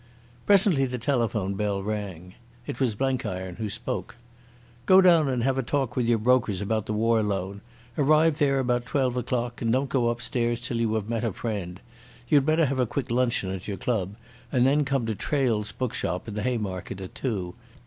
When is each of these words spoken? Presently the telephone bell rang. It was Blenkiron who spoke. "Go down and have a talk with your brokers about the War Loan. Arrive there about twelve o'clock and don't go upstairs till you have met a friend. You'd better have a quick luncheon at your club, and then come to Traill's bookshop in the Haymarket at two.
Presently 0.47 0.87
the 0.87 0.97
telephone 0.97 1.53
bell 1.53 1.83
rang. 1.83 2.33
It 2.65 2.79
was 2.79 2.95
Blenkiron 2.95 3.57
who 3.57 3.69
spoke. 3.69 4.15
"Go 4.87 4.99
down 4.99 5.27
and 5.27 5.43
have 5.43 5.59
a 5.59 5.61
talk 5.61 5.95
with 5.95 6.07
your 6.07 6.17
brokers 6.17 6.59
about 6.59 6.87
the 6.87 6.93
War 6.93 7.21
Loan. 7.21 7.61
Arrive 7.99 8.39
there 8.39 8.57
about 8.57 8.87
twelve 8.87 9.15
o'clock 9.15 9.61
and 9.61 9.71
don't 9.71 9.89
go 9.91 10.09
upstairs 10.09 10.59
till 10.59 10.77
you 10.79 10.91
have 10.95 11.07
met 11.07 11.23
a 11.23 11.31
friend. 11.31 11.79
You'd 12.27 12.47
better 12.47 12.65
have 12.65 12.79
a 12.79 12.87
quick 12.87 13.11
luncheon 13.11 13.51
at 13.51 13.67
your 13.67 13.77
club, 13.77 14.15
and 14.51 14.65
then 14.65 14.85
come 14.85 15.05
to 15.05 15.13
Traill's 15.13 15.71
bookshop 15.71 16.27
in 16.27 16.33
the 16.33 16.41
Haymarket 16.41 16.99
at 16.99 17.13
two. 17.13 17.53